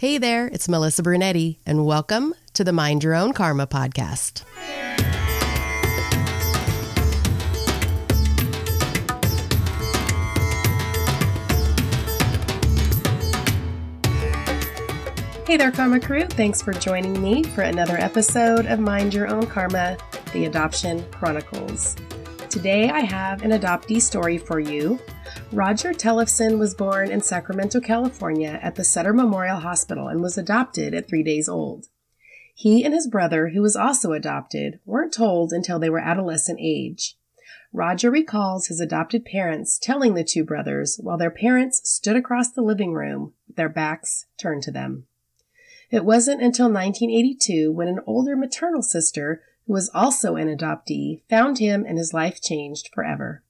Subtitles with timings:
[0.00, 4.44] Hey there, it's Melissa Brunetti, and welcome to the Mind Your Own Karma podcast.
[15.46, 16.24] Hey there, Karma Crew.
[16.24, 19.98] Thanks for joining me for another episode of Mind Your Own Karma,
[20.32, 21.94] the Adoption Chronicles.
[22.48, 24.98] Today I have an adoptee story for you.
[25.52, 30.94] Rodger Tellefson was born in Sacramento, California at the Sutter Memorial Hospital and was adopted
[30.94, 31.88] at three days old.
[32.54, 37.16] He and his brother, who was also adopted, weren't told until they were adolescent age.
[37.72, 42.62] Rodger recalls his adopted parents telling the two brothers while their parents stood across the
[42.62, 45.06] living room, their backs turned to them.
[45.90, 51.58] It wasn't until 1982 when an older maternal sister, who was also an adoptee, found
[51.58, 53.42] him and his life changed forever.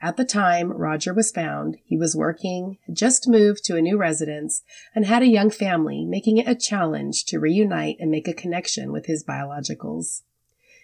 [0.00, 3.96] At the time Rodger was found, he was working, had just moved to a new
[3.96, 4.62] residence,
[4.94, 8.92] and had a young family, making it a challenge to reunite and make a connection
[8.92, 10.22] with his biologicals.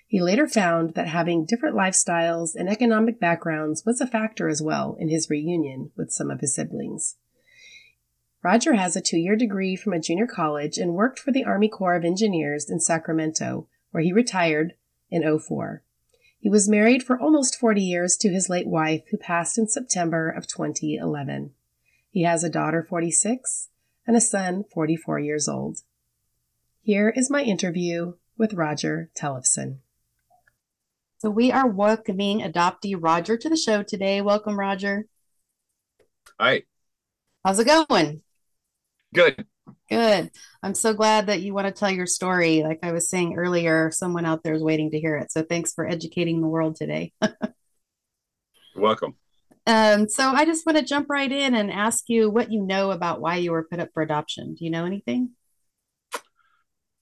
[0.06, 4.96] He later found that having different lifestyles and economic backgrounds was a factor as well
[4.98, 7.16] in his reunion with some of his siblings.
[8.42, 11.68] Rodger has a two year degree from a junior college and worked for the Army
[11.68, 14.74] Corps of Engineers in Sacramento, where he retired
[15.10, 15.82] in 04.
[16.42, 20.28] He was married for almost 40 years to his late wife, who passed in September
[20.28, 21.52] of 2011.
[22.10, 23.68] He has a daughter 46
[24.08, 25.82] and a son 44 years old.
[26.82, 29.78] Here is my interview with Rodger Tellefson.
[31.18, 34.20] So we are welcoming adoptee Rodger to the show today.
[34.20, 35.06] Welcome, Rodger.
[36.40, 36.64] Hi.
[37.44, 38.22] How's it going?
[39.14, 39.46] Good.
[39.88, 40.30] Good.
[40.62, 42.62] I'm so glad that you want to tell your story.
[42.62, 45.30] Like I was saying earlier, someone out there is waiting to hear it.
[45.30, 47.12] So thanks for educating the world today.
[48.76, 49.16] welcome.
[49.66, 52.90] Um, so I just want to jump right in and ask you what you know
[52.90, 54.54] about why you were put up for adoption.
[54.54, 55.30] Do you know anything?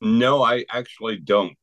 [0.00, 1.56] No, I actually don't.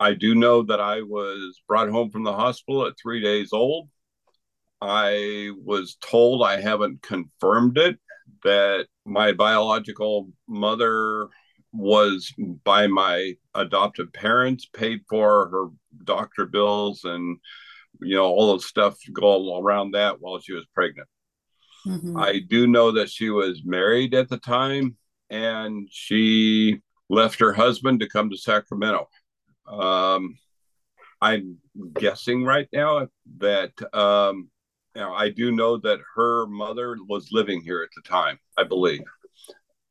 [0.00, 3.88] I do know that I was brought home from the hospital at three days old.
[4.80, 7.98] I was told I haven't confirmed it
[8.42, 11.28] that my biological mother
[11.72, 15.66] was by my adoptive parents paid for her
[16.04, 17.38] doctor bills and
[18.00, 21.08] you know all the stuff go around that while she was pregnant
[21.86, 22.16] mm-hmm.
[22.16, 24.96] i do know that she was married at the time
[25.30, 29.08] and she left her husband to come to sacramento
[29.66, 30.36] um,
[31.20, 31.56] i'm
[31.94, 33.08] guessing right now
[33.38, 34.48] that um,
[34.94, 39.02] now I do know that her mother was living here at the time, I believe,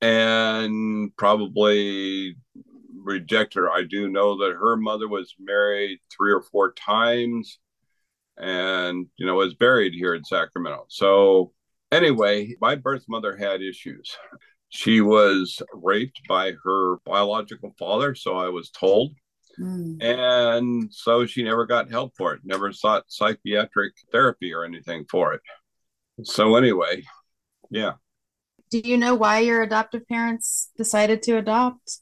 [0.02, 2.36] and probably
[2.96, 3.72] rejected her.
[3.72, 7.60] I do know that her mother was married three or four times
[8.38, 10.86] and, you know, was buried here in Sacramento.
[10.90, 11.54] So,
[11.92, 14.16] anyway, my birth mother had issues.
[14.70, 19.14] She was raped by her biological father, so I was told.
[19.60, 20.04] Mm.
[20.04, 25.34] And so she never got help for it, never sought psychiatric therapy or anything for
[25.34, 25.42] it.
[26.24, 27.04] So, anyway,
[27.70, 27.94] yeah.
[28.70, 32.00] Do you know why your adoptive parents decided to adopt?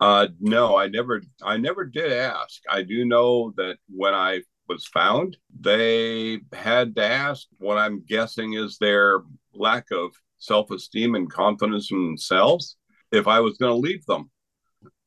[0.00, 2.62] Uh, no, I never, I never did ask.
[2.68, 7.46] I do know that when I was found, they had to ask.
[7.58, 9.20] What I'm guessing is their
[9.52, 12.76] lack of self-esteem and confidence in themselves.
[13.12, 14.30] If I was going to leave them,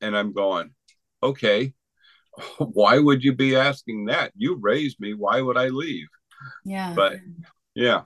[0.01, 0.71] and I'm going,
[1.23, 1.73] okay,
[2.57, 4.31] why would you be asking that?
[4.35, 5.13] You raised me.
[5.13, 6.07] Why would I leave?
[6.65, 6.93] Yeah.
[6.95, 7.19] But
[7.75, 8.01] yeah,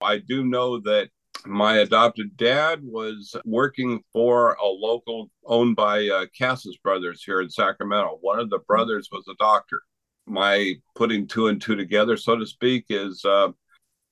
[0.00, 1.10] I do know that
[1.46, 7.50] my adopted dad was working for a local owned by uh, Cassis Brothers here in
[7.50, 8.18] Sacramento.
[8.20, 9.80] One of the brothers was a doctor.
[10.26, 13.48] My putting two and two together, so to speak, is uh,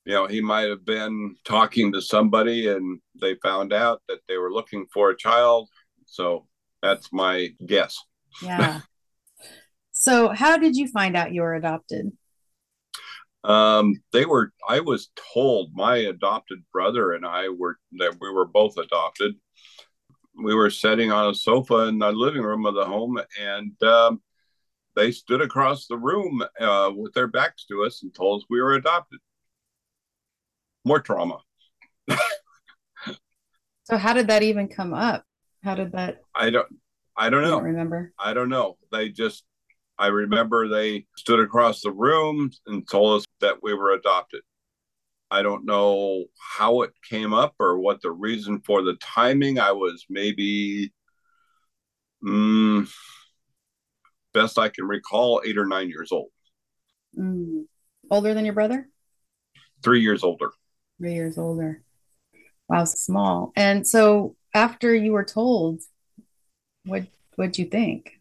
[0.05, 4.39] you know he might have been talking to somebody and they found out that they
[4.39, 5.69] were looking for a child.
[6.07, 6.47] So
[6.83, 7.99] that's my guess.
[8.43, 8.81] Yeah.
[9.93, 12.13] so, how did you find out you were adopted?
[13.45, 14.53] Um, they were.
[14.69, 19.35] I was told my adopted brother and I were that we were both adopted.
[20.43, 24.21] We were sitting on a sofa in the living room of the home, and um,
[24.97, 28.61] they stood across the room uh, with their backs to us and told us we
[28.61, 29.21] were adopted.
[30.85, 31.39] More trauma.
[33.85, 35.25] so, how did that even come up?
[35.63, 36.19] How did that?
[36.35, 36.69] I don't.
[37.17, 37.51] I don't know.
[37.51, 38.13] Don't remember?
[38.19, 38.77] I don't know.
[38.93, 39.45] They just,
[39.99, 44.43] I remember they stood across the room and told us that we were adopted.
[45.31, 49.59] I don't know how it came up or what the reason for the timing.
[49.59, 50.93] I was maybe,
[52.23, 52.89] mm,
[54.33, 56.31] best I can recall, eight or nine years old.
[57.19, 57.65] Mm.
[58.11, 58.89] Older than your brother?
[59.83, 60.51] Three years older.
[60.99, 61.83] Three years older.
[62.69, 63.53] Wow, small.
[63.57, 65.83] And so after you were told,
[66.87, 68.21] what what'd you think?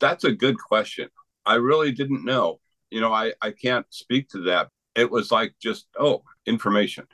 [0.00, 1.08] That's a good question.
[1.44, 2.60] I really didn't know.
[2.90, 4.68] You know, I, I can't speak to that.
[4.94, 7.06] It was like just, oh, information.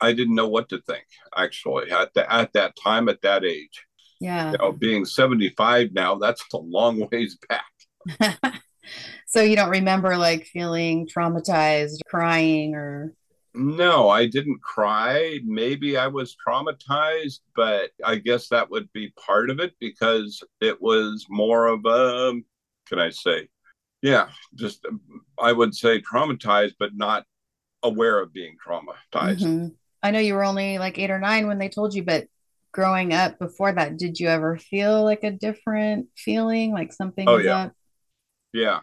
[0.00, 1.04] I didn't know what to think
[1.36, 3.86] actually at the, at that time at that age.
[4.20, 4.52] Yeah.
[4.52, 8.60] You know, being 75 now, that's a long ways back.
[9.26, 13.14] so you don't remember like feeling traumatized, crying or
[13.54, 15.40] no, I didn't cry.
[15.44, 20.80] Maybe I was traumatized, but I guess that would be part of it because it
[20.80, 22.32] was more of a,
[22.88, 23.48] can I say,
[24.00, 24.84] yeah, just
[25.38, 27.24] I would say traumatized, but not
[27.82, 29.42] aware of being traumatized.
[29.42, 29.68] Mm-hmm.
[30.02, 32.26] I know you were only like eight or nine when they told you, but
[32.72, 37.36] growing up before that, did you ever feel like a different feeling, like something oh,
[37.36, 37.56] yeah.
[37.56, 37.72] up?
[38.52, 38.80] Yeah.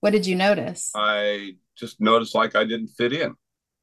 [0.00, 0.92] What did you notice?
[0.94, 3.34] I just noticed like I didn't fit in.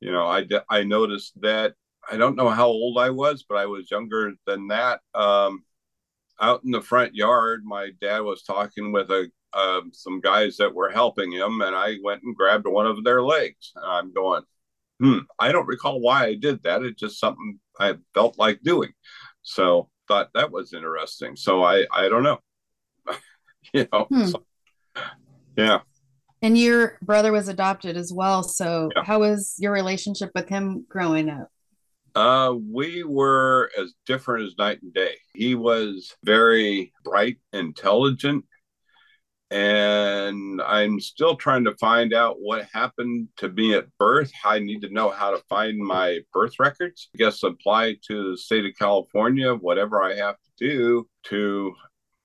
[0.06, 1.74] You know, I, I noticed that
[2.08, 5.00] I don't know how old I was, but I was younger than that.
[5.16, 5.64] Um,
[6.40, 10.76] out in the front yard, my dad was talking with a uh, some guys that
[10.76, 13.72] were helping him, and I went and grabbed one of their legs.
[13.76, 14.44] And I'm going,
[15.00, 16.84] hmm, I don't recall why I did that.
[16.84, 18.92] It's just something I felt like doing.
[19.42, 21.36] So thought that was interesting.
[21.36, 22.38] So I I don't know,
[23.74, 24.26] you know, hmm.
[24.26, 24.46] so,
[25.58, 25.80] yeah.
[26.46, 28.44] And your brother was adopted as well.
[28.44, 29.04] So yeah.
[29.04, 31.50] how was your relationship with him growing up?
[32.14, 35.16] Uh, we were as different as night and day.
[35.34, 38.46] He was very bright, intelligent,
[39.50, 44.32] and I'm still trying to find out what happened to me at birth.
[44.44, 47.10] I need to know how to find my birth records.
[47.16, 51.74] I guess apply to the state of California, whatever I have to do to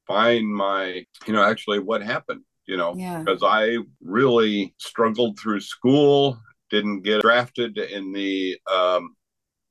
[0.07, 3.49] find my, you know, actually what happened, you know, because yeah.
[3.49, 6.39] I really struggled through school,
[6.71, 9.17] didn't get drafted in the um,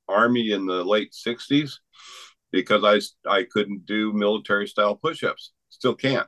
[0.07, 1.71] Army in the late 60s
[2.51, 2.99] because I,
[3.29, 5.51] I couldn't do military style push ups.
[5.69, 6.27] Still can't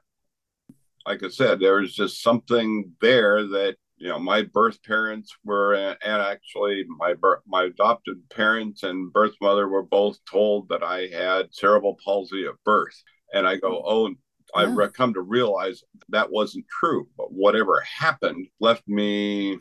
[1.06, 5.73] like I said, there was just something there that you know my birth parents were,
[5.73, 11.07] and actually my birth, my adopted parents and birth mother were both told that I
[11.07, 12.95] had cerebral palsy at birth,
[13.33, 14.13] and I go, oh.
[14.56, 14.88] I've yeah.
[14.88, 19.59] come to realize that wasn't true, but whatever happened left me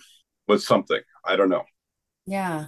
[0.48, 1.00] with something.
[1.24, 1.64] I don't know.
[2.26, 2.66] Yeah.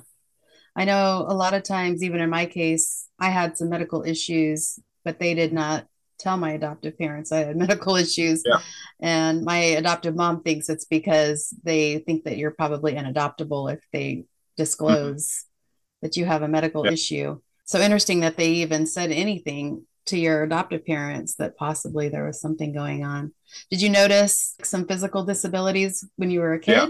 [0.74, 4.78] I know a lot of times, even in my case, I had some medical issues,
[5.04, 5.86] but they did not
[6.18, 8.42] tell my adoptive parents I had medical issues.
[8.46, 8.60] Yeah.
[9.00, 14.24] And my adoptive mom thinks it's because they think that you're probably unadoptable if they
[14.56, 16.06] disclose mm-hmm.
[16.06, 16.92] that you have a medical yeah.
[16.92, 17.40] issue.
[17.64, 22.40] So interesting that they even said anything to your adoptive parents that possibly there was
[22.40, 23.32] something going on.
[23.70, 26.72] Did you notice some physical disabilities when you were a kid?
[26.72, 26.88] Yeah.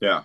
[0.00, 0.22] yeah.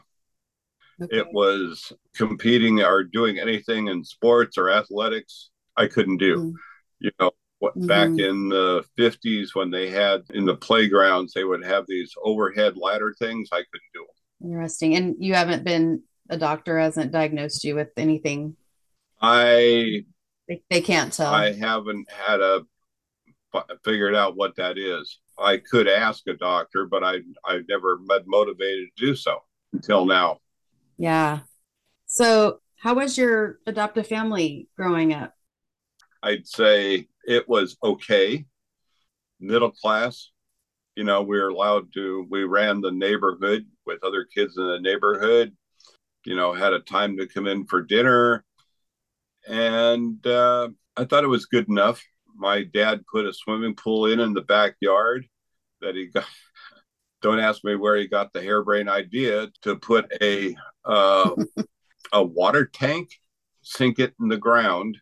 [1.05, 1.17] Okay.
[1.17, 6.37] It was competing or doing anything in sports or athletics I couldn't do.
[6.37, 6.53] Mm.
[6.99, 7.87] You know, what, mm-hmm.
[7.87, 12.77] back in the 50s when they had in the playgrounds they would have these overhead
[12.77, 17.63] ladder things i couldn't do them interesting and you haven't been a doctor hasn't diagnosed
[17.63, 18.55] you with anything
[19.21, 20.03] i
[20.47, 22.61] they, they can't tell i haven't had a
[23.83, 27.15] figured out what that is i could ask a doctor but i
[27.45, 29.37] i've never been motivated to do so
[29.73, 30.37] until now
[30.97, 31.39] yeah
[32.05, 35.33] so how was your adoptive family growing up
[36.25, 38.45] I'd say it was okay,
[39.39, 40.31] middle class.
[40.95, 44.79] You know, we were allowed to, we ran the neighborhood with other kids in the
[44.79, 45.55] neighborhood,
[46.25, 48.44] you know, had a time to come in for dinner.
[49.47, 52.03] And uh, I thought it was good enough.
[52.35, 55.25] My dad put a swimming pool in in the backyard
[55.81, 56.25] that he got.
[57.21, 61.31] Don't ask me where he got the harebrained idea to put a uh,
[62.13, 63.09] a water tank,
[63.61, 64.99] sink it in the ground,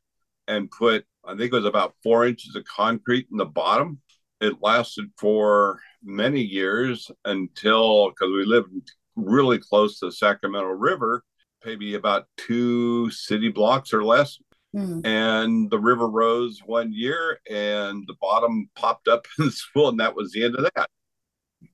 [0.47, 4.01] and put I think it was about four inches of concrete in the bottom.
[4.41, 11.23] It lasted for many years until, because we lived really close to the Sacramento River,
[11.65, 14.39] maybe about two city blocks or less.
[14.75, 15.05] Mm.
[15.05, 19.99] And the river rose one year and the bottom popped up in the pool, and
[19.99, 20.89] that was the end of that.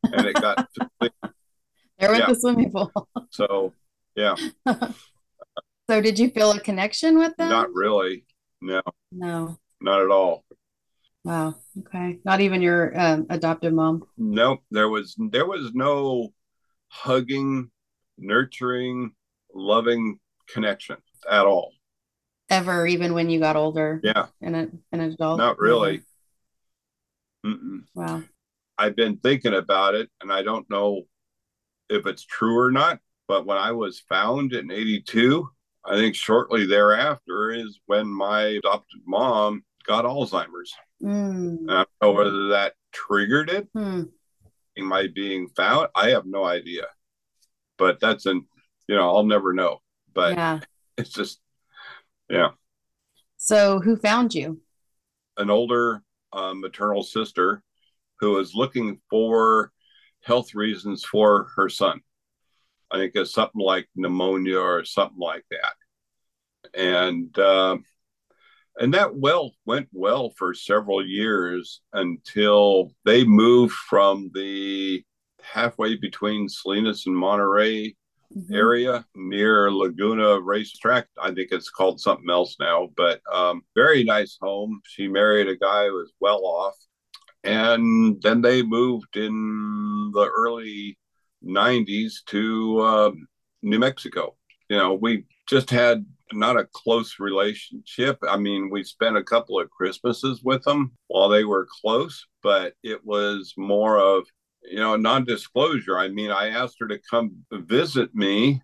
[0.03, 0.67] And it got
[1.99, 2.27] there went yeah.
[2.27, 2.91] the swimming pool.
[3.31, 3.73] so,
[4.15, 4.35] yeah.
[5.89, 7.49] so, did you feel a connection with them?
[7.49, 8.25] Not really.
[8.61, 8.81] No.
[9.11, 9.57] No.
[9.81, 10.43] Not at all.
[11.23, 11.55] Wow.
[11.79, 12.19] Okay.
[12.23, 14.03] Not even your um, adoptive mom.
[14.17, 14.61] Nope.
[14.71, 16.33] There was there was no
[16.87, 17.71] hugging,
[18.17, 19.11] nurturing,
[19.53, 20.97] loving connection
[21.29, 21.71] at all.
[22.49, 23.99] Ever, even when you got older.
[24.03, 24.27] Yeah.
[24.41, 25.37] And an an adult.
[25.37, 26.01] Not really.
[27.93, 28.23] Wow.
[28.77, 31.03] I've been thinking about it, and I don't know
[31.89, 32.99] if it's true or not.
[33.27, 35.47] But when I was found in '82,
[35.85, 40.73] I think shortly thereafter is when my adopted mom got Alzheimer's.
[41.03, 41.65] Mm.
[41.69, 43.67] I don't know whether that triggered it.
[43.73, 44.03] Hmm.
[44.77, 45.89] Am I being found?
[45.95, 46.85] I have no idea.
[47.77, 48.45] But that's an,
[48.89, 49.81] you know, I'll never know.
[50.13, 50.59] But yeah.
[50.97, 51.39] it's just,
[52.27, 52.49] yeah,
[53.37, 54.61] So who found you?
[55.37, 56.01] an older
[56.33, 57.61] uh, maternal sister
[58.19, 59.71] who was looking for
[60.23, 62.01] health reasons for her son.
[62.91, 65.73] I think it's something like pneumonia or something like that.
[66.73, 67.77] And uh,
[68.79, 75.03] and that well went well for several years until they moved from the
[75.41, 77.95] halfway between Salinas and Monterey
[78.35, 78.53] Mhm.
[78.53, 81.07] area near Laguna Racetrack.
[81.19, 84.81] I think it's called something else now, but um, very nice home.
[84.85, 86.75] She married a guy who was well off.
[87.43, 90.97] And then they moved in the early
[91.41, 93.27] 90s to um,
[93.61, 94.35] New Mexico.
[94.69, 98.19] You know, we just had not a close relationship.
[98.27, 102.73] I mean, we spent a couple of Christmases with them while they were close, but
[102.83, 104.27] it was more of
[104.63, 108.61] you know non-disclosure i mean i asked her to come visit me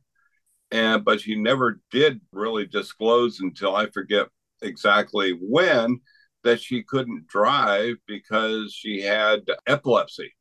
[0.71, 4.27] and but she never did really disclose until i forget
[4.61, 5.99] exactly when
[6.43, 10.33] that she couldn't drive because she had epilepsy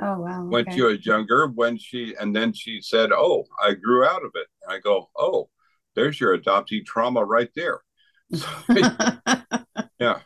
[0.00, 0.44] Oh wow.
[0.44, 0.74] when okay.
[0.76, 4.48] she was younger when she and then she said oh i grew out of it
[4.68, 5.48] i go oh
[5.94, 7.80] there's your adoptee trauma right there
[10.00, 10.20] Yeah.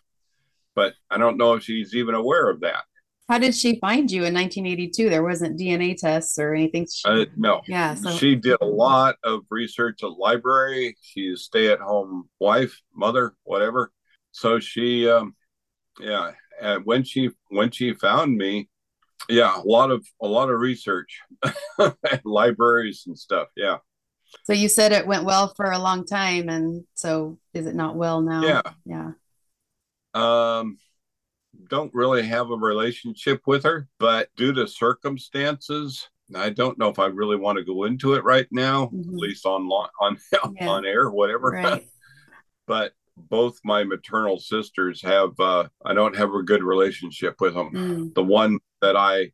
[0.75, 2.85] but i don't know if she's even aware of that
[3.29, 5.11] How did she find you in 1982?
[5.11, 6.87] There wasn't DNA tests or anything.
[7.05, 7.95] uh, no yeah.
[7.95, 10.97] So she did a lot of research at library.
[11.03, 13.93] She's a stay-at-home wife, mother, whatever.
[14.33, 15.35] So she, um,
[16.01, 18.69] yeah, and when she when she found me,
[19.29, 21.21] yeah, a lot of a lot of research,
[21.79, 23.49] at libraries and stuff.
[23.57, 23.79] Yeah,
[24.45, 27.97] so you said it went well for a long time, and so is it not
[27.97, 28.43] well now?
[28.43, 28.63] Yeah.
[28.85, 29.11] Yeah.
[30.15, 30.79] um,
[31.69, 36.09] don't really have a relationship with her, but due to circumstances.
[36.35, 39.09] I don't know if I really want to go into it right now, Mhm.
[39.09, 39.63] at least on
[40.01, 40.19] on
[40.61, 40.69] Yeah.
[40.69, 41.51] on air, whatever.
[41.53, 41.87] Right.
[42.67, 47.71] but both my maternal sisters have uh i don't have a good relationship with them
[47.73, 48.15] Mm.
[48.15, 49.33] the one that i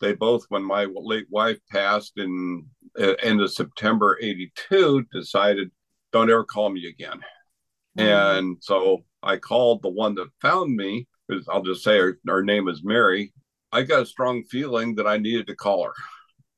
[0.00, 2.64] they both when my late wife passed in
[2.98, 5.70] uh, end of september 82 decided
[6.10, 7.20] don't ever call me again
[7.98, 11.06] and so i called the one that found me
[11.48, 13.32] i'll just say her, her name is mary
[13.72, 15.92] i got a strong feeling that i needed to call her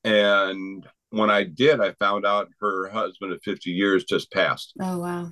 [0.04, 4.98] and when i did i found out her husband of 50 years just passed oh
[4.98, 5.28] wow.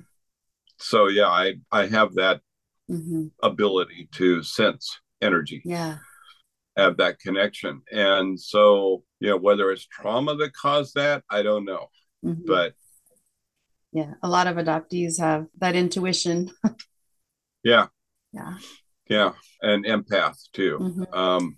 [0.77, 2.41] so yeah i i have that
[2.87, 5.97] hmm ability to sense energy Yeah.
[6.75, 11.65] have that connection and so you know whether it's trauma that caused that i don't
[11.65, 11.87] know
[12.25, 12.45] Mhm.
[12.45, 12.73] but
[13.91, 16.51] yeah, a lot of adoptees have that intuition.
[17.63, 17.87] yeah
[18.31, 18.57] Yeah.
[19.09, 20.77] Yeah and empath too.
[20.79, 21.13] Mhm.
[21.17, 21.57] um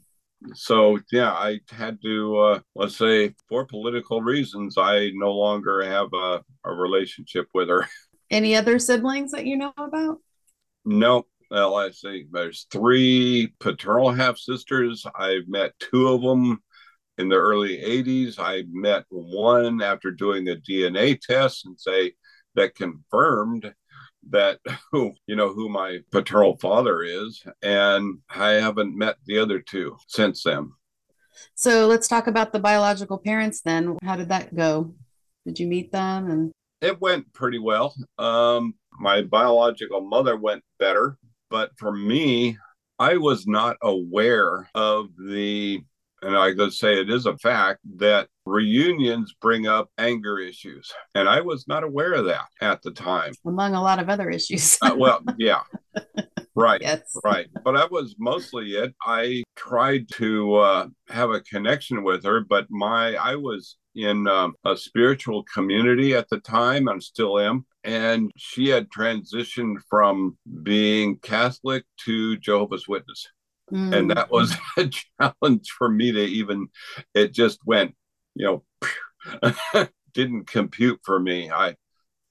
[0.56, 6.08] so yeah i had to uh let's say for political reasons i no longer have
[6.14, 7.88] a, a relationship with her.
[8.32, 10.18] Any other siblings that you know about?
[10.84, 16.58] no well i see there's three paternal half sisters i've met two of them
[17.20, 22.14] in the early 80s i met one after doing a dna test and say
[22.56, 23.72] that confirmed
[24.30, 24.60] that
[24.92, 29.98] who you know who my paternal father is and i haven't met the other two
[30.08, 30.72] since then
[31.56, 33.98] So let's talk about the biological parents then.
[34.04, 34.94] How did that go?
[35.46, 36.30] Did you meet them?
[36.30, 36.52] And
[36.82, 41.18] it went pretty well um my biological mother went better
[41.50, 42.58] but for me
[43.00, 45.82] i was not aware of the
[46.22, 50.92] and i could say it is a fact that reunions bring up anger issues.
[51.16, 53.34] And i was not aware of that at the time.
[53.46, 54.78] Among a lot of other issues.
[54.82, 55.62] Uh, well yeah.
[56.56, 57.02] Right yes.
[57.24, 57.48] right.
[57.64, 58.94] But that was mostly it.
[59.06, 64.54] I tried to uh, have a connection with her but my i was in um,
[64.66, 67.66] a spiritual community at the time and still am.
[67.84, 73.28] And she had transitioned from being catholic to jehovah's witness
[73.72, 73.94] Mm.
[73.94, 76.68] and that was a challenge for me to even
[77.14, 77.96] it just went
[78.36, 78.64] you
[79.44, 81.76] know didn't compute for me i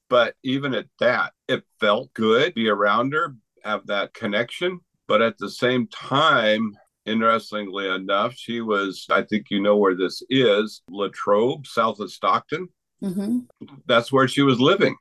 [0.09, 5.23] but even at that it felt good to be around her have that connection but
[5.23, 10.83] at the same time interestingly enough she was i think you know where this is
[10.91, 12.69] Lathrop south of stockton
[13.03, 13.47] Mhm.
[13.87, 14.95] that's where she was living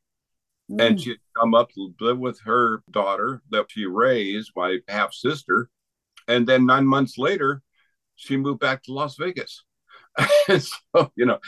[0.69, 1.01] and Mm.
[1.03, 5.67] she'd come up to live with her daughter that she raised, my half sister.
[6.29, 7.61] And then nine months later,
[8.15, 9.63] she moved back to Las Vegas.
[10.59, 11.39] so, you know,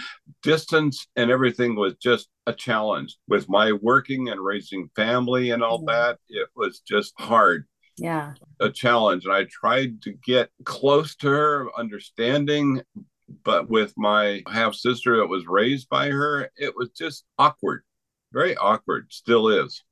[0.44, 5.86] distance and everything was just a challenge with my working and raising family and all
[5.86, 6.18] that.
[6.30, 7.66] It was just hard,
[7.98, 8.34] Yeah.
[8.60, 9.26] a challenge.
[9.26, 12.82] And I tried to get close to her, understanding,
[13.44, 17.84] but with my half sister that was raised by her, it was just awkward,
[18.34, 19.84] very awkward, still is.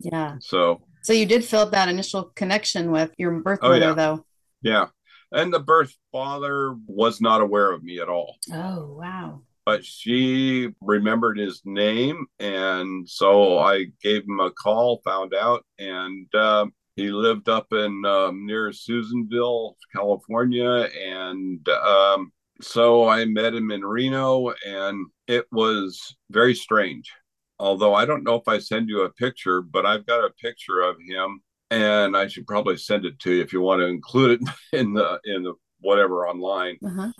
[0.00, 0.36] Yeah.
[0.40, 3.94] So, So you did feel that initial connection with your birth Oh, mother, yeah.
[3.94, 4.25] though.
[4.66, 4.86] Yeah.
[5.32, 8.36] And the birth father was not aware of me at all.
[8.52, 9.42] Oh, wow.
[9.64, 16.32] but she remembered his name and so i gave him a call found out and
[16.34, 22.32] um, he lived up in um, near susanville california and um,
[22.62, 27.12] so i met him in reno and it was very strange
[27.58, 30.80] although i don't know if i send you a picture but i've got a picture
[30.80, 34.40] of him and i should probably send it to you if you want to include
[34.40, 37.12] it in the in the whatever online Uh-huh.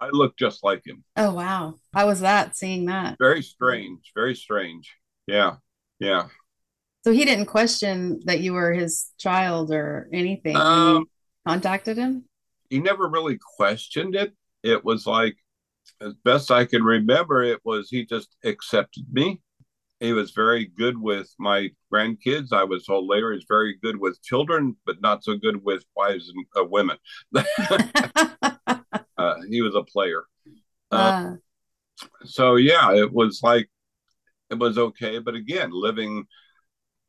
[0.00, 1.74] i look just like him Oh, wow.
[1.94, 3.16] How was that seeing that?
[3.18, 4.94] very strange very strange
[5.26, 5.56] yeah
[5.98, 6.28] yeah
[7.04, 11.04] So he didn't question that you were his child or anything um
[11.46, 12.24] contacted him?
[12.70, 14.32] he never really questioned it
[14.62, 15.36] it was like
[16.00, 19.40] as best i can remember it was he just accepted me
[20.02, 22.52] he was very good with my grandkids.
[22.52, 26.30] I was told later he's very good with children but not so good with wives
[26.34, 26.98] and uh, women.
[29.18, 30.24] Uh, he was a player.
[30.90, 31.36] Uh, Uh,
[32.24, 33.68] so yeah it was like
[34.50, 36.26] it was okay but again living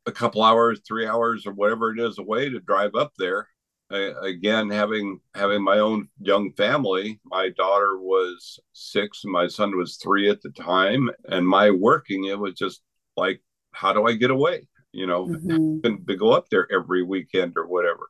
[0.06, 3.48] a couple hours three hours or whatever it is away to drive up there
[3.90, 9.76] I, again having having my own young family my daughter was six and my son
[9.76, 12.82] was three at the time and my working it was just
[13.16, 15.84] like how do i get away you know mhm.
[15.84, 18.08] and to go up there every weekend or whatever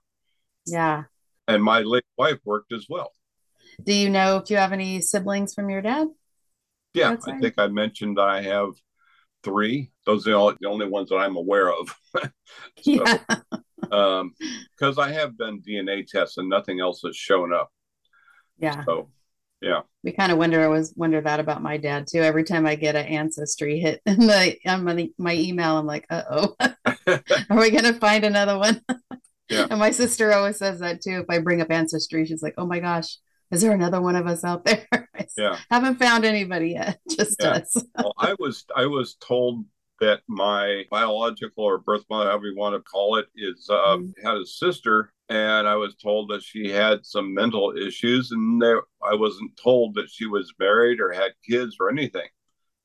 [0.66, 1.04] Yeah.
[1.49, 3.12] and my late wife worked as well
[3.85, 6.09] Do you know if you have any siblings from your dad?
[6.95, 8.71] yeah That's i think i mentioned i have
[9.43, 11.95] three those are the only, the only ones that i'm aware of
[12.83, 13.19] So, Yeah.
[13.93, 14.33] Um
[14.76, 17.71] because i have done dna tests and nothing else has shown up
[18.59, 18.85] Yeah.
[18.85, 19.11] so
[19.61, 22.20] yeah We kind of wonder, I was wonder that about my dad too.
[22.20, 26.05] Every time I get an ancestry hit in the on my, my email, I'm like,
[26.11, 26.55] uh oh,
[27.09, 28.83] are we gonna find another one?
[29.49, 29.66] Yeah.
[29.70, 31.20] And my sister always says that too.
[31.20, 33.16] If I bring up ancestry, she's like, oh my gosh,
[33.51, 34.87] is there another one of us out there?
[35.38, 36.99] Yeah haven't found anybody yet.
[37.09, 37.53] Just Yeah.
[37.53, 37.83] us.
[37.97, 39.64] well, I was I was told
[40.05, 44.12] that my biological or birth mother, however you want to call it, is uh, Mhm.
[44.23, 48.83] had a sister, and I was told that she had some mental issues, and there
[49.03, 52.29] I wasn't told that she was married or had kids or anything.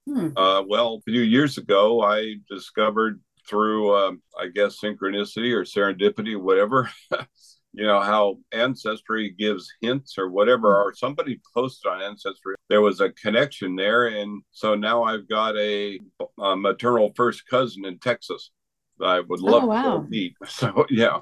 [0.05, 0.29] Hmm.
[0.35, 6.39] Uh, well, a few years ago, I discovered through um, I guess synchronicity or serendipity,
[6.39, 6.89] whatever.
[7.73, 12.55] You know how ancestry gives hints or whatever, or somebody posted on ancestry.
[12.67, 15.99] There was a connection there, and so now I've got a,
[16.39, 18.49] a maternal first cousin in Texas
[18.97, 19.97] that I would oh, love Oh, wow.
[20.01, 20.35] to meet.
[20.47, 21.19] So yeah,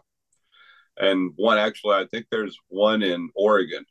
[0.98, 3.86] and one actually, I think there's one in Oregon.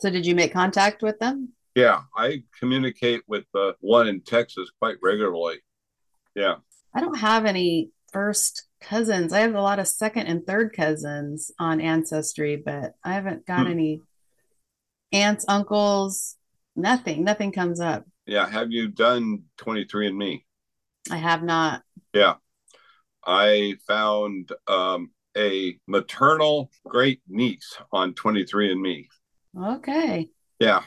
[0.00, 1.52] So did you make contact with them?
[1.74, 5.58] Yeah, I communicate with the one in Texas quite regularly.
[6.34, 6.56] Yeah,
[6.92, 9.30] I don't have any first cousins.
[9.34, 13.66] I have a lot of second and third cousins on Ancestry, but I haven't got
[13.66, 13.72] Hmm.
[13.72, 14.00] any
[15.12, 16.36] aunts, uncles,
[16.74, 17.24] nothing.
[17.24, 18.06] Nothing comes up.
[18.24, 18.48] yeah.
[18.48, 20.44] Have you done 23andMe?
[21.10, 21.82] I have not.
[22.14, 22.36] Yeah.
[23.26, 29.06] I found um, a maternal great niece on 23andMe.
[29.62, 30.30] Okay.
[30.58, 30.82] Yeah.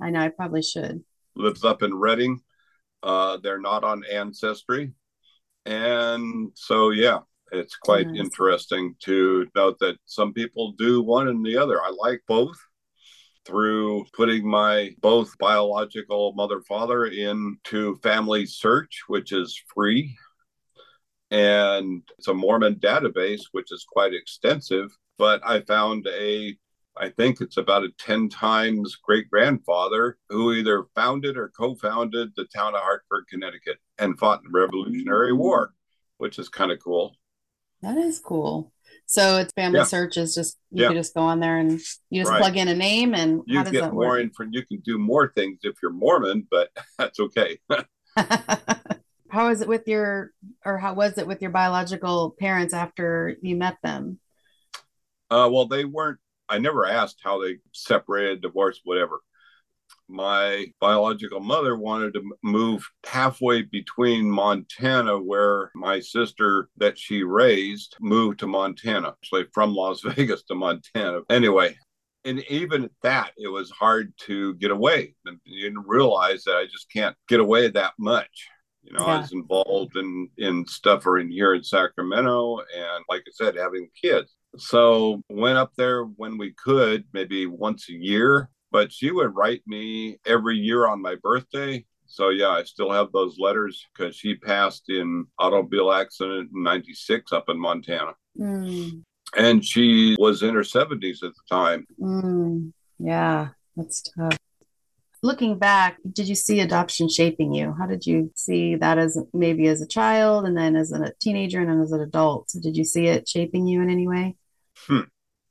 [0.00, 1.04] I know I probably should.
[1.36, 2.40] Lives up in Redding.
[3.02, 4.92] Uh, they're not on Ancestry.
[5.66, 7.20] And so, yeah,
[7.52, 8.18] it's quite Nice.
[8.18, 11.82] interesting to note that some people do one and the other.
[11.82, 12.56] I like both
[13.44, 20.14] through putting my both biological mother father into family search which is free
[21.30, 26.56] and it's a mormon database which is quite extensive but i found a
[26.96, 32.44] i think it's about a 10 times great grandfather who either founded or co-founded the
[32.54, 35.72] town of hartford connecticut and fought in the revolutionary war
[36.18, 37.16] which is kind of cool
[37.82, 38.72] That is cool.
[39.06, 39.84] So it's family Yeah.
[39.84, 40.88] search is just you Yeah.
[40.88, 42.40] can just go on there and you just Right.
[42.40, 45.76] plug in a name and you get more info you can do more things if
[45.82, 47.58] you're mormon but that's okay
[49.30, 50.32] how is it with your
[50.64, 54.18] or how was it with your biological parents after you met them?
[55.30, 56.18] Uh, well, they weren't.
[56.50, 59.20] I never asked how they separated, divorced, whatever.
[60.08, 67.96] My biological mother wanted to move halfway between Montana, where my sister that she raised
[68.00, 71.20] moved to Montana, actually from Las Vegas to Montana.
[71.30, 71.76] Anyway,
[72.24, 75.14] and even at that, it was hard to get away.
[75.44, 78.48] You didn't realize that I just can't get away that much.
[78.82, 79.14] You know, yeah.
[79.14, 83.88] I was involved in in stuff in here in Sacramento, and like I said, having
[84.00, 84.34] kids.
[84.56, 88.48] So went up there when we could, maybe once a year.
[88.72, 91.84] But she would write me every year on my birthday.
[92.06, 97.32] So yeah, I still have those letters because she passed in automobile accident in '96
[97.32, 98.14] up in Montana.
[98.38, 99.02] Mm
[99.36, 101.86] and she was in her 70s at the time.
[102.00, 104.36] Mm, yeah, that's tough.
[105.22, 107.74] Looking back, did you see adoption shaping you?
[107.78, 111.60] How did you see that as maybe as a child and then as a teenager
[111.60, 112.48] and then as an adult?
[112.62, 114.36] Did you see it shaping you in any way?
[114.86, 115.00] Hmm.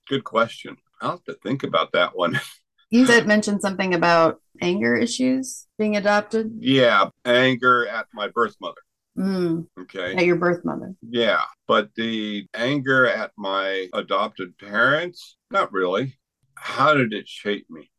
[0.07, 0.77] Good question.
[1.01, 2.39] I'll have to think about that one.
[2.89, 6.51] you said mentioned something about anger issues being adopted.
[6.59, 8.81] Yeah, anger at my birth mother.
[9.17, 9.67] Mm.
[9.81, 10.15] Okay.
[10.15, 10.95] At your birth mother.
[11.01, 11.41] Yeah.
[11.67, 16.17] But the anger at my adopted parents, not really.
[16.55, 17.89] How did it shape me?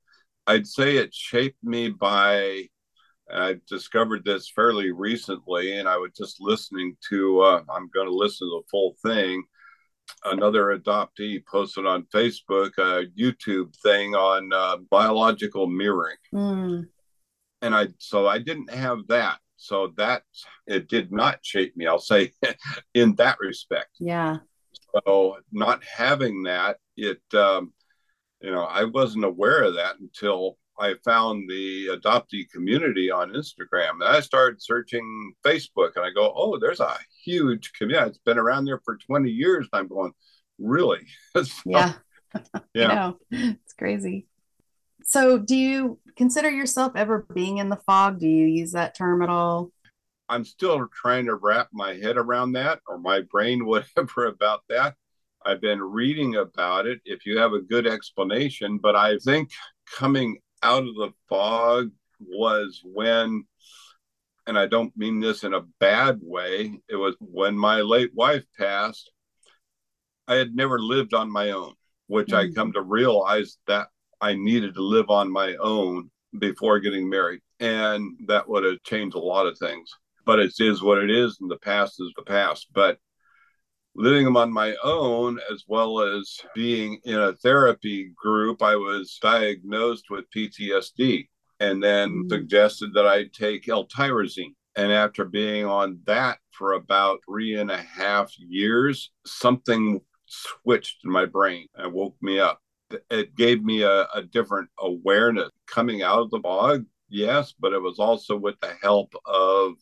[0.47, 2.69] I'd say it shaped me by,
[3.31, 8.15] I discovered this fairly recently, and I was just listening to, uh, I'm going to
[8.15, 9.45] listen to the full thing.
[10.25, 16.17] Another adoptee posted on Facebook a YouTube thing on uh, biological mirroring.
[16.35, 16.87] Mm.
[17.63, 20.23] And I, so I didn't have that so that
[20.67, 22.33] it did not shape me, I'll say,
[22.95, 23.91] in that respect.
[24.01, 24.39] Yeah.
[25.05, 27.73] So not having that, it, um,
[28.41, 34.01] you know, I wasn't aware of that until I found the adoptee community on Instagram.
[34.01, 38.09] And I started searching Facebook and I go, oh, there's a huge community.
[38.09, 39.69] It's been around there for 20 years.
[39.73, 40.13] And I'm going,
[40.59, 41.07] really?
[41.35, 41.93] so, yeah.
[42.75, 43.13] yeah.
[43.31, 44.27] It's crazy.
[45.05, 48.21] So, do you consider yourself ever being in the fog?
[48.21, 49.73] Do you use that term at all?
[50.29, 54.95] I'm still trying to wrap my head around that or my brain, whatever, about that.
[55.45, 59.51] I've been reading about it if you have a good explanation, but I think
[59.97, 63.45] coming out of the fog was when,
[64.47, 68.45] and I don't mean this in a bad way, it was when my late wife
[68.59, 69.11] passed.
[70.29, 71.75] I had never lived on my own,
[72.07, 72.51] which mm-hmm.
[72.51, 73.89] I come to realize that
[74.21, 77.41] I needed to live on my own before getting married.
[77.59, 79.91] And that would have changed a lot of things.
[80.25, 82.69] But it is what it is, and the past is the past.
[82.73, 82.99] But
[83.95, 90.05] living on my own, as well as being in a therapy group, I was diagnosed
[90.11, 91.29] with PTSD
[91.61, 92.29] and then mm-hmm.
[92.29, 94.55] suggested that I take L-tyrosine.
[94.77, 101.11] And after being on that for about three and a half years, something switched in
[101.11, 102.61] my brain and woke me up
[103.11, 107.83] it gave me a, a different awareness coming out of the fog yes but it
[107.83, 109.75] was also with the help of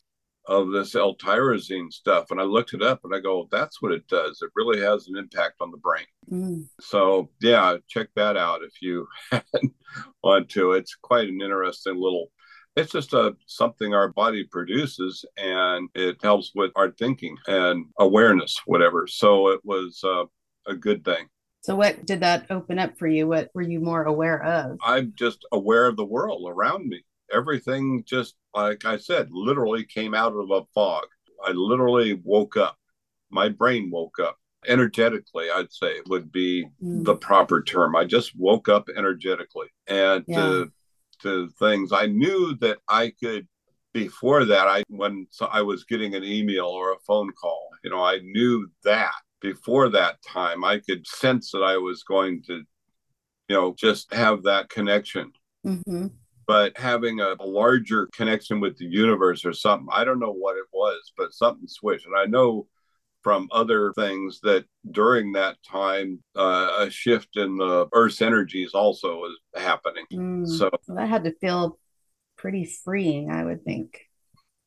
[0.49, 2.31] of this L-tyrosine stuff.
[2.31, 4.41] And I looked it up and I go, that's what it does.
[4.43, 6.07] It really has an impact on the brain.
[6.31, 6.67] Mm.
[6.81, 9.07] So yeah, check that out if you
[10.25, 10.73] want to.
[10.73, 12.31] It's quite an interesting little
[12.77, 18.61] it's just a something our body produces and it helps with our thinking and awareness,
[18.67, 19.09] whatever.
[19.09, 20.25] So it was uh,
[20.69, 21.29] a good thing.
[21.63, 23.27] So, what did that open up for you?
[23.27, 24.79] What were you more aware of?
[24.83, 27.03] I'm just aware of the world around me.
[27.35, 31.07] Everything just, like I said, literally came out of a fog.
[31.45, 32.77] I literally woke up.
[33.31, 37.05] My brain woke up energetically, I'd say it would be mm.
[37.05, 37.95] the proper term.
[37.95, 40.37] I just woke up energetically and yeah.
[40.37, 40.73] to,
[41.23, 41.93] to things.
[41.93, 43.47] I knew that I could
[43.95, 48.05] before that i when i was getting an email or a phone call you know
[48.05, 52.63] i knew that before that time, I could sense that I was going to,
[53.49, 55.33] you know, just have that connection.
[55.67, 56.09] Mm-hmm.
[56.49, 60.57] But having a, a, larger connection with the universe or something, I don't know what
[60.57, 62.07] it was, but something switched.
[62.07, 62.67] And I know
[63.23, 69.17] from other things that during that time, uh, a shift in the Earth's energies also
[69.19, 70.07] was happening.
[70.13, 71.79] Mm, so that had to feel
[72.37, 74.01] pretty freeing, I would think.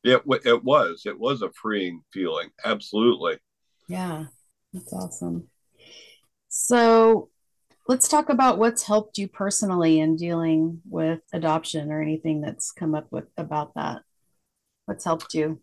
[0.04, 1.02] It, it was.
[1.04, 2.50] It was a freeing feeling.
[2.64, 3.38] Absolutely.
[3.88, 4.26] Yeah.
[4.72, 5.48] That's awesome.
[6.48, 7.30] So
[7.88, 12.94] let's talk about what's helped you personally in dealing with adoption or anything that's come
[12.94, 14.02] up with about that.
[14.86, 15.60] What's helped you?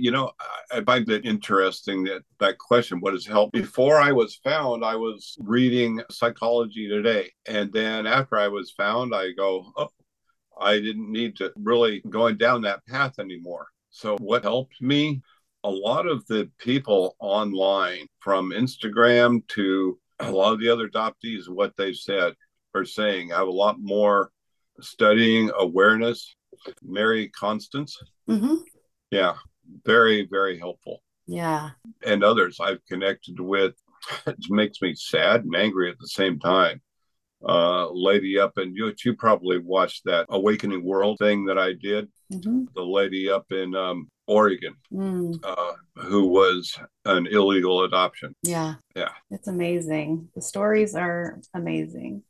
[0.00, 0.30] You know,
[0.70, 3.52] I find it interesting that that question, what has helped?
[3.52, 7.32] Before I was found, I was reading Psychology Today.
[7.48, 9.88] And then after I was found, I go, oh,
[10.60, 13.66] I didn't need to really going down that path anymore.
[13.90, 15.22] So what helped me?
[15.64, 21.48] a lot of the people online from Instagram to a lot of the other adoptees,
[21.48, 22.34] what they've said
[22.74, 24.30] are saying, I have a lot more
[24.80, 26.34] studying awareness.
[26.82, 27.96] Mary Constance.
[28.28, 28.56] Mm-hmm.
[29.10, 29.34] Yeah,
[29.84, 31.02] very, very helpful.
[31.26, 31.70] Yeah.
[32.04, 33.74] And others I've connected with.
[34.26, 36.80] It makes me sad and angry at the same time.
[37.46, 38.92] uh, lady up in you.
[39.04, 42.08] You probably watched that Awakening World thing that I did.
[42.32, 42.64] Mm-hmm.
[42.74, 45.34] The lady up in um, Oregon, mm.
[45.42, 48.36] uh, who was an illegal adoption.
[48.42, 50.28] Yeah, yeah, it's amazing.
[50.34, 52.22] The stories are amazing.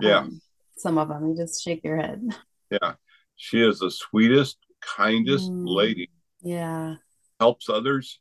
[0.00, 0.40] Yeah, um,
[0.76, 2.22] some of them you just shake your head.
[2.70, 2.94] Yeah,
[3.36, 5.64] she is the sweetest, kindest mm.
[5.66, 6.10] lady.
[6.42, 6.96] Yeah,
[7.38, 8.18] helps others.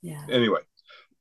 [0.00, 0.24] Yeah.
[0.30, 0.60] Anyway,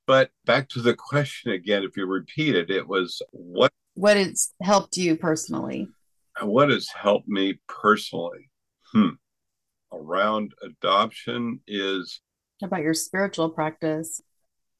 [0.05, 1.83] but back to the question again.
[1.83, 5.89] If you repeat it, it was what what has helped you personally?
[6.41, 8.49] What has helped me personally?
[8.93, 9.15] Hmm.
[10.11, 12.19] Around adoption is
[12.61, 14.19] about your spiritual practice?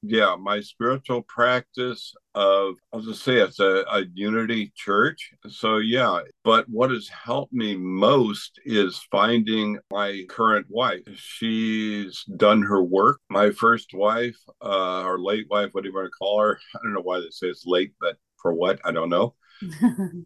[0.01, 5.31] Yeah, my spiritual practice of I'll just say it's a, a unity church.
[5.47, 11.07] So yeah, but what has helped me most is finding my current wife.
[11.15, 13.21] She's done her work.
[13.29, 16.59] My first wife, uh, or late wife, whatever you want to call her.
[16.75, 18.81] I don't know why they say it's late, but for what?
[18.83, 19.35] I don't know.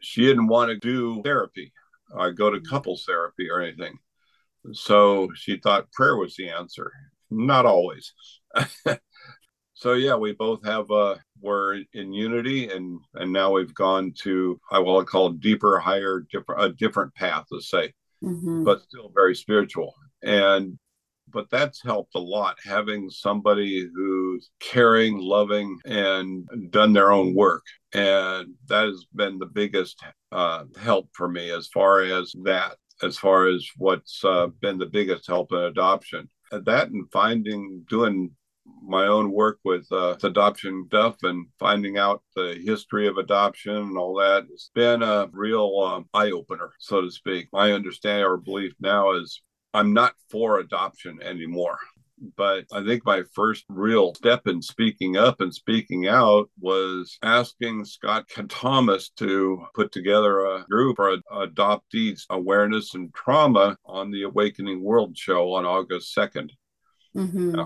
[0.00, 1.74] she didn't want to do therapy,
[2.16, 3.98] I go to couples therapy or anything.
[4.72, 6.92] So she thought prayer was the answer.
[7.30, 8.12] Not always.
[9.74, 14.60] so yeah, we both have uh we're in unity and and now we've gone to
[14.70, 17.92] I will call deeper, higher, different a different path, let's say,
[18.22, 18.64] mm-hmm.
[18.64, 19.94] but still very spiritual.
[20.22, 20.78] And
[21.32, 27.62] but that's helped a lot having somebody who's caring, loving, and done their own work.
[27.92, 30.00] And that has been the biggest
[30.32, 34.86] uh, help for me as far as that, as far as what's uh, been the
[34.86, 36.28] biggest help in adoption.
[36.52, 38.32] That and finding, doing
[38.82, 43.96] my own work with uh, adoption stuff and finding out the history of adoption and
[43.96, 44.46] all that.
[44.50, 47.48] It's been a real um, eye opener, so to speak.
[47.52, 51.78] My understanding or belief now is I'm not for adoption anymore.
[52.36, 57.86] But I think my first real step in speaking up and speaking out was asking
[57.86, 64.82] Scott Thomas to put together a group for adoptees awareness and trauma on the Awakening
[64.82, 66.50] World show on August 2nd.
[67.16, 67.54] Mm-hmm.
[67.56, 67.64] Yeah.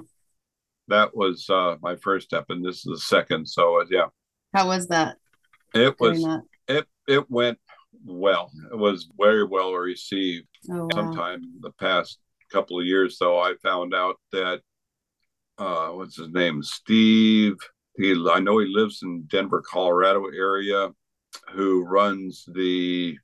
[0.88, 3.48] That was uh, my first step, and this is the second.
[3.48, 4.06] So, uh, yeah.
[4.52, 5.16] How was that?
[5.74, 6.24] It was,
[6.68, 7.58] it, it went
[8.04, 8.52] well.
[8.70, 10.46] It was very well received.
[10.70, 10.88] Oh, wow.
[10.92, 12.18] Sometime the past
[12.54, 14.60] couple of years, though, I found out that
[15.58, 17.56] uh, what's his name, Steve.
[17.96, 20.90] He, I know he lives in Denver, Colorado area.
[21.52, 23.16] Who runs the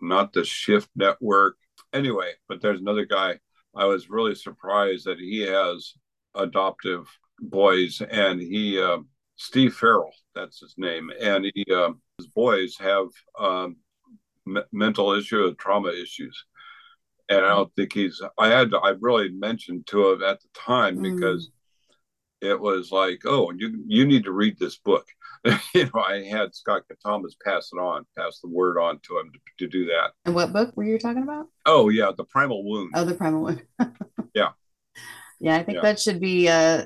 [0.00, 1.56] not the Shift Network?
[1.92, 3.38] Anyway, but there's another guy.
[3.76, 5.92] I was really surprised that he has
[6.34, 7.06] adoptive
[7.40, 8.98] boys, and he uh,
[9.36, 13.08] Steve Farrell, that's his name, and he uh, his boys have
[13.38, 13.76] um,
[14.72, 16.46] mental issue trauma issues.
[17.28, 20.48] And I don't think he's, I had to, I really mentioned to him at the
[20.54, 21.14] time mm.
[21.14, 21.50] because
[22.40, 25.06] it was like, oh, you, you need to read this book.
[25.74, 29.32] you know, I had Scott Thomas pass it on, pass the word on to him
[29.32, 30.10] to, to do that.
[30.24, 31.46] And what book were you talking about?
[31.66, 32.92] Oh, yeah, The Primal Wound.
[32.94, 33.62] Oh, The Primal Wound.
[34.34, 34.50] yeah.
[35.40, 35.82] Yeah, I think yeah.
[35.82, 36.84] that should be uh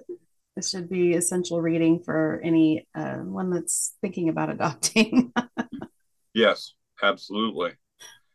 [0.57, 5.33] this should be essential reading for any uh, one that's thinking about adopting.
[6.35, 6.73] yes,
[7.03, 7.73] absolutely.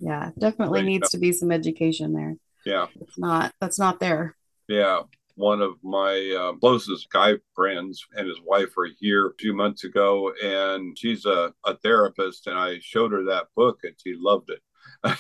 [0.02, 2.36] Yeah, definitely needs to be some education there.
[2.66, 4.36] Yeah, it's not that's not there.
[4.68, 5.02] Yeah,
[5.36, 9.84] one of my uh, closest guy friends and his wife were here a few months
[9.84, 14.50] ago, and she's a, a therapist, and I showed her that book, and she loved
[14.50, 14.62] it.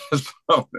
[0.49, 0.69] so,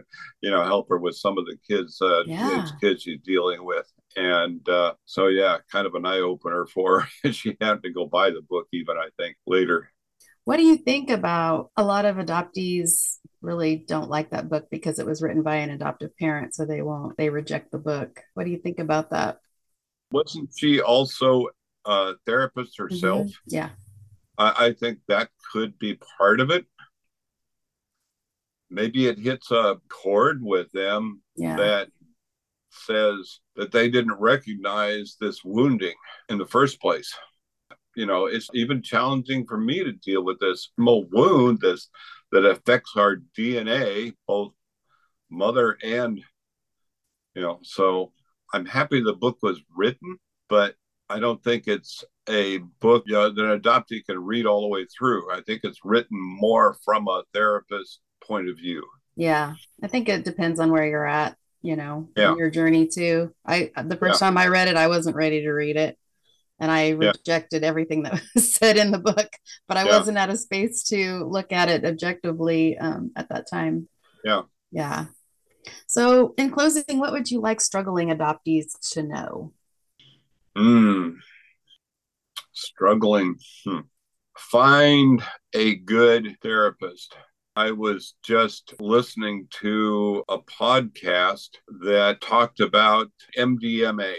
[0.40, 2.66] you know, help her with some of the kids, uh, yeah.
[2.80, 3.86] kids she's dealing with.
[4.16, 7.32] And uh, so, yeah, kind of an eye opener for her.
[7.32, 9.90] she had to go buy the book, even I think later.
[10.44, 14.98] What do you think about a lot of adoptees really don't like that book because
[14.98, 18.20] it was written by an adoptive parent, so they won't, they reject the book.
[18.35, 19.38] What do you think about that?
[20.11, 21.48] Wasn't she also
[21.85, 23.26] a therapist herself?
[23.26, 23.55] Mm-hmm.
[23.55, 23.70] Yeah.
[24.38, 26.66] I, I think that could be part of it.
[28.70, 31.57] Maybe it hits a chord with them yeah.
[31.57, 31.88] that
[32.70, 35.94] says that they didn't recognize this wounding
[36.31, 37.14] in the first place
[37.94, 41.88] you know it's even challenging for me to deal with this small wound this
[42.31, 44.52] that affects our dna both
[45.31, 46.20] mother and
[47.35, 48.12] you know so
[48.52, 50.16] i'm happy the book was written
[50.48, 50.74] but
[51.09, 54.68] i don't think it's a book you know, that an adoptee can read all the
[54.68, 59.87] way through i think it's written more from a therapist point of view yeah i
[59.87, 62.35] think it depends on where you're at you know yeah.
[62.37, 64.26] your journey too i the first yeah.
[64.26, 65.98] time i read it i wasn't ready to read it
[66.62, 67.68] and I rejected yeah.
[67.68, 69.29] everything that was said in the book,
[69.66, 69.98] but I yeah.
[69.98, 73.88] wasn't at a space to look at it objectively um, at that time.
[74.25, 74.42] Yeah.
[74.70, 75.07] Yeah.
[75.88, 79.53] So, in closing, what would you like struggling adoptees to know?
[80.57, 81.16] Mm.
[82.53, 83.37] Struggling.
[83.66, 83.81] Hmm.
[84.38, 85.22] find
[85.55, 87.16] a good therapist.
[87.57, 91.51] I was just listening to a podcast
[91.83, 94.14] that talked about MDMA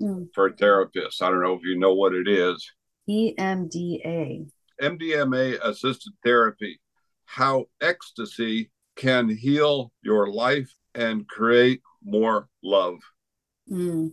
[0.00, 0.28] mm.
[0.34, 1.22] for therapists.
[1.22, 2.70] I don't know if you know what it is.
[3.08, 4.50] EMDA.
[4.80, 6.80] MDMA assisted therapy,
[7.24, 12.98] how ecstasy can heal your life and create more love.
[13.70, 14.12] Mm.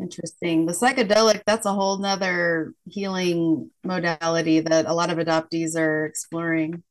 [0.00, 0.66] Interesting.
[0.66, 6.82] The psychedelic, that's a whole nother healing modality that a lot of adoptees are exploring.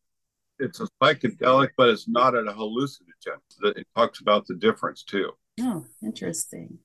[0.59, 3.39] It's a psychedelic, but it's not a hallucinogen.
[3.63, 5.31] It talks about the difference too.
[5.59, 6.77] Oh, interesting.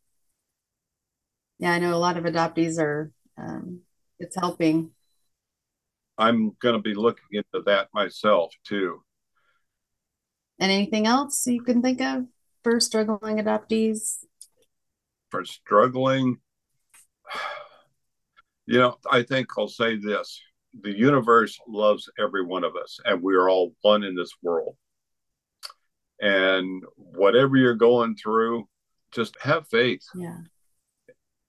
[1.59, 3.81] Yeah, I know a lot of adoptees are, um,
[4.19, 4.90] it's helping.
[6.19, 9.03] I'm going to be looking into that myself too.
[10.59, 12.25] And anything else you can think of
[12.62, 14.19] for struggling adoptees?
[15.31, 16.38] For struggling,
[18.66, 20.40] you know, I think I'll say this
[20.83, 24.77] the universe loves every one of us, and we are all one in this world.
[26.21, 28.69] And whatever you're going through,
[29.12, 30.03] just have faith.
[30.14, 30.38] Yeah.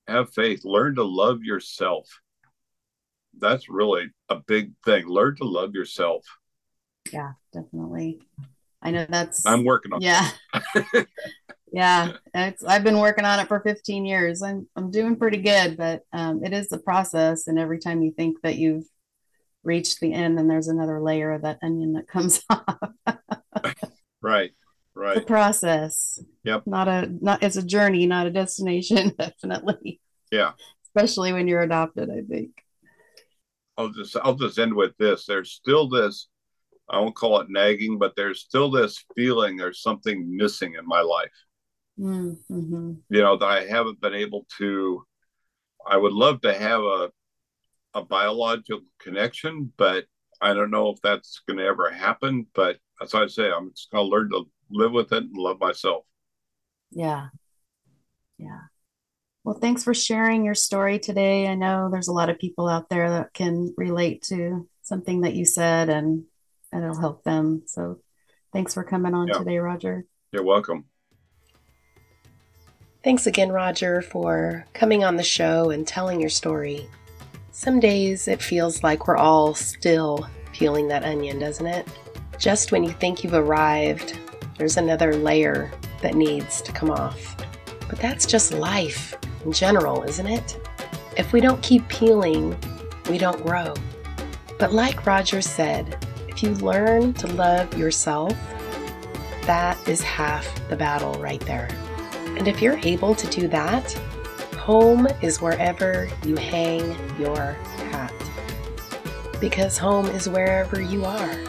[0.08, 0.64] Have faith.
[0.64, 2.22] Learn to love yourself.
[3.38, 5.08] That's really a big thing.
[5.08, 6.26] Learn to love yourself.
[7.12, 8.22] Yeah, definitely.
[8.82, 10.30] I know that's I'm working on yeah.
[11.72, 12.14] yeah.
[12.34, 14.42] It's I've been working on it for 15 years.
[14.42, 18.12] I'm I'm doing pretty good, but um, it is a process and every time you
[18.12, 18.86] think that you've
[19.64, 23.26] reached the end, then there's another layer of that onion that comes off.
[24.22, 24.52] right.
[24.98, 25.16] Right.
[25.16, 26.20] The process.
[26.44, 26.64] Yep.
[26.66, 30.02] Not a not it's a journey, not a destination, definitely.
[30.32, 30.54] Yeah.
[30.88, 32.52] Especially when you're adopted, I think.
[33.78, 35.26] I'll just I'll just end with this.
[35.28, 36.28] There's still this
[36.90, 41.02] I won't call it nagging, but there's still this feeling there's something missing in my
[41.02, 41.32] life.
[42.00, 42.94] Mm-hmm.
[43.10, 45.04] You know, that I haven't been able to.
[45.88, 47.12] I would love to have a
[47.94, 50.06] a biological connection, but
[50.42, 52.48] I don't know if that's going to ever happen.
[52.56, 55.60] But as I say, I'm just going to learn to live with it and love
[55.60, 56.04] myself.
[56.92, 57.28] Yeah.
[58.38, 58.60] Yeah.
[59.44, 61.48] Well, thanks for sharing your story today.
[61.48, 65.36] I know there's a lot of people out there that can relate to something that
[65.36, 66.26] you said and
[66.72, 67.64] and it'll help them.
[67.66, 68.00] So
[68.52, 69.38] thanks for coming on yeah.
[69.38, 70.06] today, Rodger.
[70.32, 70.86] You're welcome.
[73.04, 76.90] Thanks again, Rodger, for coming on the show and telling your story.
[77.52, 81.88] Some days it feels like we're all still peeling that onion, doesn't it?
[82.38, 84.20] Just when you think you've arrived,
[84.58, 87.36] there's another layer that needs to come off.
[87.90, 89.16] But that's just life
[89.46, 90.60] in general, isn't it?
[91.16, 92.56] If we don't keep peeling,
[93.10, 93.74] we don't grow.
[94.60, 98.36] But like Rodger said, if you learn to love yourself,
[99.44, 101.70] that is half the battle right there.
[102.38, 103.92] And if you're able to do that,
[104.58, 107.54] home is wherever you hang your
[107.92, 108.14] hat.
[109.40, 111.40] Because home is wherever you are.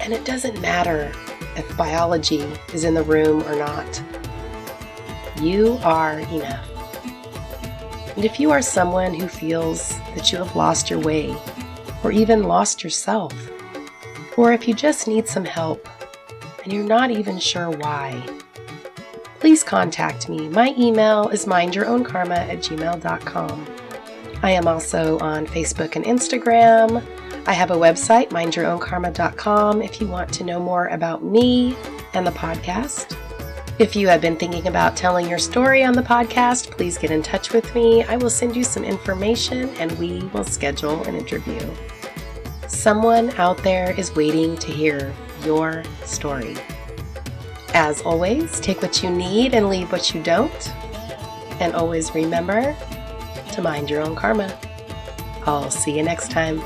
[0.00, 1.12] And it doesn't matter
[1.60, 2.42] if biology
[2.74, 4.02] is in the room or not.
[5.40, 6.66] You are enough.
[8.16, 11.36] And if you are someone who feels that you have lost your way,
[12.02, 13.32] or even lost yourself,
[14.36, 15.86] or if you just need some help
[16.64, 18.22] and you're not even sure why,
[19.38, 20.48] please contact me.
[20.48, 23.66] My email is mindyourownkarma at gmail.com.
[24.42, 27.04] I am also on Facebook and Instagram.
[27.46, 31.74] I have a website, mindyourownkarma.com, if you want to know more about me
[32.12, 33.16] and the podcast.
[33.78, 37.22] If you have been thinking about telling your story on the podcast, please get in
[37.22, 38.04] touch with me.
[38.04, 41.58] I will send you some information and we will schedule an interview.
[42.68, 46.56] Someone out there is waiting to hear your story.
[47.72, 50.68] As always, take what you need and leave what you don't.
[51.58, 52.76] And always remember
[53.52, 54.58] to mind your own karma.
[55.46, 56.62] I'll see you next time.